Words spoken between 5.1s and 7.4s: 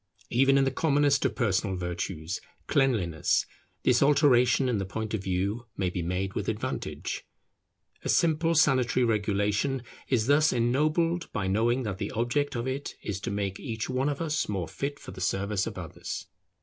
of view may be made with advantage.